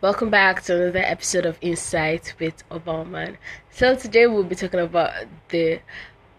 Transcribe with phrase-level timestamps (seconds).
[0.00, 3.36] Welcome back to another episode of Insight with Urban Woman.
[3.70, 5.12] So today we'll be talking about
[5.50, 5.80] the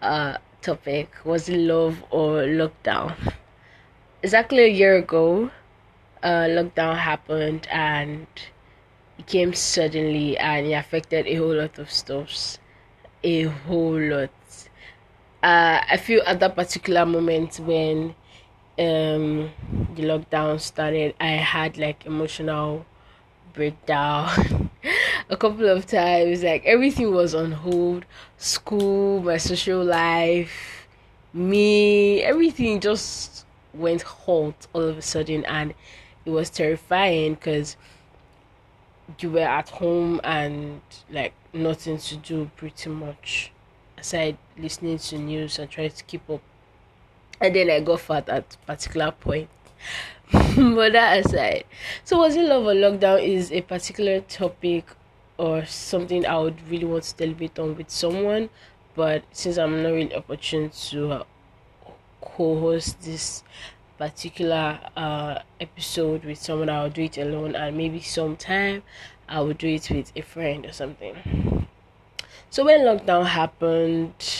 [0.02, 3.14] uh, topic: was love or lockdown?
[4.24, 5.52] Exactly a year ago,
[6.24, 8.26] uh, lockdown happened and
[9.18, 12.58] it came suddenly and it affected a whole lot of stuffs,
[13.22, 14.30] a whole lot.
[15.42, 18.14] Uh, I feel at that particular moment when
[18.78, 19.50] um,
[19.94, 22.84] the lockdown started, I had like emotional
[23.54, 24.70] breakdown
[25.30, 26.42] a couple of times.
[26.42, 28.04] Like everything was on hold
[28.36, 30.86] school, my social life,
[31.32, 35.46] me, everything just went halt all of a sudden.
[35.46, 35.72] And
[36.26, 37.78] it was terrifying because
[39.18, 43.52] you were at home and like nothing to do pretty much
[43.98, 46.40] aside listening to news and trying to keep up.
[47.40, 49.48] And then I got fat at particular point.
[50.32, 51.64] but that aside,
[52.04, 54.84] so was it love or lockdown is a particular topic
[55.38, 58.50] or something I would really want to deliberate on with someone.
[58.94, 61.24] But since I'm not really opportune to uh,
[62.20, 63.42] co-host this
[63.96, 68.82] particular uh, episode with someone, I'll do it alone, and maybe sometime
[69.28, 71.66] I will do it with a friend or something.
[72.50, 74.39] So when lockdown happened,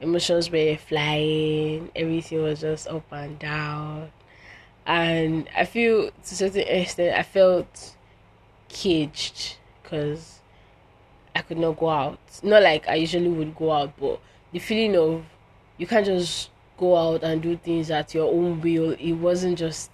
[0.00, 4.10] emotions were flying, everything was just up and down
[4.86, 7.96] and I feel to a certain extent I felt
[8.68, 10.40] caged because
[11.34, 12.18] I could not go out.
[12.42, 14.20] Not like I usually would go out, but
[14.52, 15.24] the feeling of
[15.76, 18.92] you can't just go out and do things at your own will.
[18.92, 19.90] It wasn't just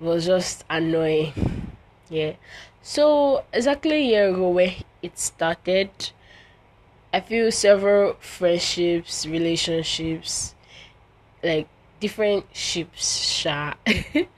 [0.00, 1.72] it was just annoying.
[2.08, 2.32] Yeah.
[2.80, 5.90] So exactly a year ago where it started,
[7.12, 10.54] I feel several friendships, relationships,
[11.42, 11.68] like
[12.00, 14.28] different ships sha, they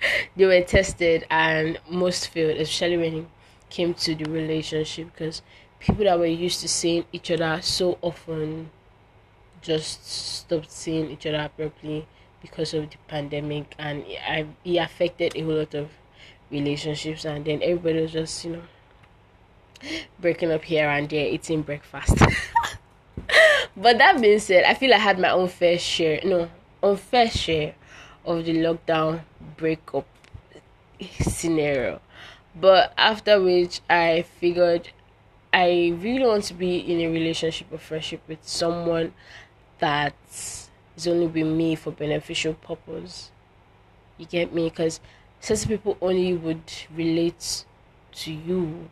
[0.47, 3.27] were tested and most failed especially when it
[3.69, 5.43] came to the relationship because
[5.79, 8.71] people that were used to seeing each other so often
[9.61, 12.07] just stopped seeing each other properly
[12.41, 15.91] because of the pandemic and it, it affected a whole lot of
[16.51, 18.63] relationships and then everybody was just you know
[20.19, 22.17] breaking up here and there eating breakfast
[23.77, 26.49] but that being said i feel i had my own fair share no
[26.83, 27.75] unfair share
[28.25, 29.21] of the lockdown
[29.57, 30.07] breakup
[31.21, 32.01] scenario.
[32.55, 34.91] But after which, I figured
[35.53, 39.15] I really want to be in a relationship or friendship with someone
[39.79, 40.15] that
[40.97, 43.31] is only with me for beneficial purpose.
[44.19, 44.69] You get me?
[44.69, 45.01] Because
[45.41, 47.65] certain people only would relate
[48.13, 48.91] to you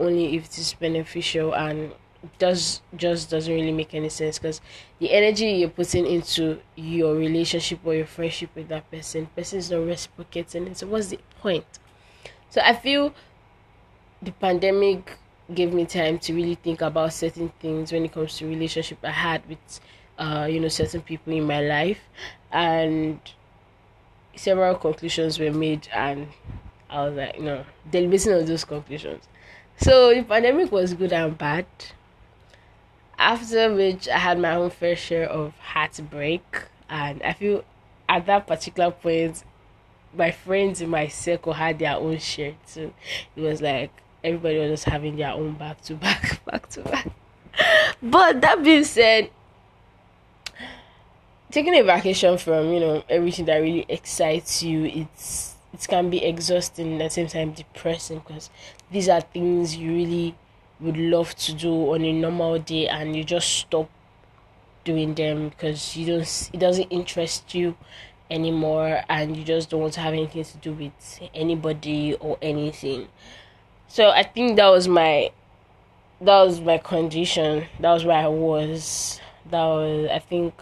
[0.00, 1.92] only if it is beneficial and
[2.38, 4.60] does just doesn't really make any sense because
[4.98, 9.70] the energy you're putting into your relationship or your friendship with that person, person is
[9.70, 10.76] not reciprocating it.
[10.78, 11.64] So what's the point?
[12.50, 13.14] So I feel
[14.22, 15.18] the pandemic
[15.54, 19.10] gave me time to really think about certain things when it comes to relationship I
[19.10, 19.80] had with
[20.18, 22.00] uh you know certain people in my life
[22.52, 23.20] and
[24.36, 26.28] several conclusions were made and
[26.88, 29.28] I was like no deliberating on those conclusions.
[29.80, 31.66] So the pandemic was good and bad
[33.20, 36.42] after which I had my own fair share of heartbreak,
[36.88, 37.64] and I feel
[38.08, 39.44] at that particular point,
[40.16, 42.92] my friends in my circle had their own share too.
[43.36, 43.92] It was like
[44.24, 47.08] everybody was just having their own back to back, back to back.
[48.02, 49.30] But that being said,
[51.50, 56.24] taking a vacation from you know everything that really excites you, it's it can be
[56.24, 58.50] exhausting at the same time depressing because
[58.90, 60.34] these are things you really
[60.80, 63.88] would love to do on a normal day and you just stop
[64.84, 67.76] doing them because you don't it doesn't interest you
[68.30, 73.08] anymore and you just don't want to have anything to do with anybody or anything.
[73.88, 75.30] So i think that was my
[76.20, 77.66] that was my condition.
[77.80, 79.20] That was where i was.
[79.50, 80.54] That was i think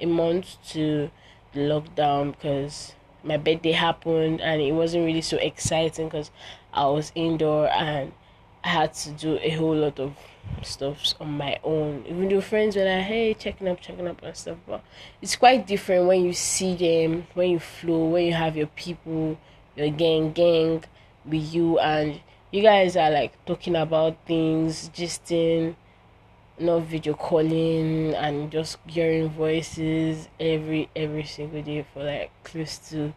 [0.00, 1.10] a month to
[1.54, 2.94] lockdown because
[3.26, 6.30] my birthday happened and it wasn't really so exciting because
[6.72, 8.12] i was indoor and
[8.66, 10.16] I had to do a whole lot of
[10.62, 12.04] stuff on my own.
[12.08, 14.58] Even though friends were like, hey, checking up, checking up and stuff.
[14.66, 14.82] But
[15.22, 19.38] it's quite different when you see them, when you flow, when you have your people,
[19.76, 20.82] your gang, gang
[21.24, 22.20] with you, and
[22.50, 25.76] you guys are like talking about things, gisting,
[26.58, 33.12] not video calling, and just hearing voices every every single day for like close to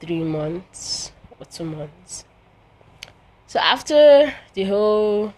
[0.00, 2.24] three months or two months.
[3.46, 5.32] So after the whole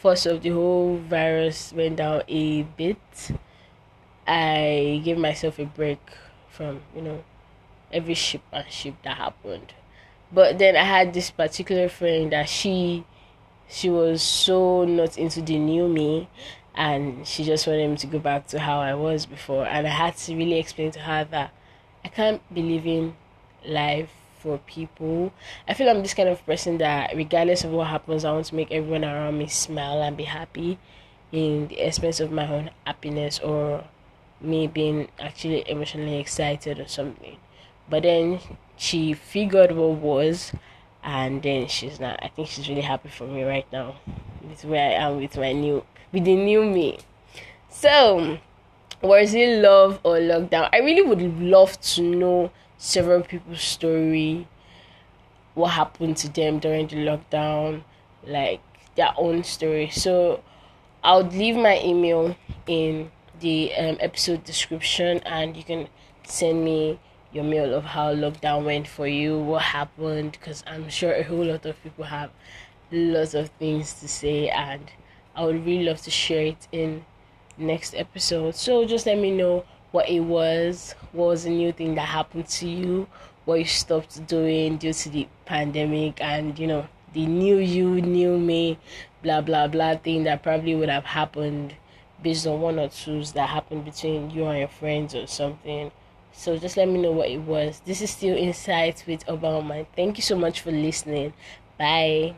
[0.00, 3.30] force of the whole virus went down a bit,
[4.26, 6.00] I gave myself a break
[6.48, 7.24] from, you know,
[7.92, 9.74] every ship and ship that happened.
[10.32, 13.04] But then I had this particular friend that she
[13.68, 16.28] she was so not into the new me
[16.74, 19.90] and she just wanted me to go back to how I was before and I
[19.90, 21.52] had to really explain to her that
[22.04, 23.16] I can't be living
[23.64, 25.32] life for people.
[25.66, 28.54] I feel I'm this kind of person that regardless of what happens, I want to
[28.54, 30.78] make everyone around me smile and be happy
[31.32, 33.84] in the expense of my own happiness or
[34.40, 37.38] me being actually emotionally excited or something.
[37.88, 38.40] But then
[38.76, 40.52] she figured what was
[41.06, 43.94] and then she's not I think she's really happy for me right now
[44.42, 46.98] with where I am with my new with the new me.
[47.70, 48.38] So
[49.00, 50.68] was it love or lockdown?
[50.72, 54.48] I really would love to know several people's story,
[55.54, 57.84] what happened to them during the lockdown,
[58.26, 58.60] like
[58.96, 59.90] their own story.
[59.90, 60.42] So
[61.04, 62.36] I'll leave my email
[62.66, 65.88] in the um, episode description and you can
[66.24, 66.98] send me
[67.32, 71.44] your mail of how lockdown went for you, what happened, because I'm sure a whole
[71.44, 72.30] lot of people have
[72.90, 74.90] lots of things to say and
[75.34, 77.04] I would really love to share it in
[77.58, 78.54] next episode.
[78.54, 82.46] So just let me know what it was, what was a new thing that happened
[82.48, 83.06] to you,
[83.44, 88.38] what you stopped doing due to the pandemic, and you know, the new you, new
[88.38, 88.78] me,
[89.22, 91.74] blah blah blah thing that probably would have happened
[92.22, 95.90] based on one or twos that happened between you and your friends or something.
[96.36, 97.80] So just let me know what it was.
[97.84, 99.86] This is still Insights with Urban Woman.
[99.96, 101.32] Thank you so much for listening.
[101.78, 102.34] Bye.